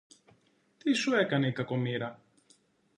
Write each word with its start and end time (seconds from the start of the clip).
Τι 0.77 0.93
σου 0.93 1.13
έκανε 1.15 1.47
η 1.47 1.51
κακομοίρα; 1.51 2.19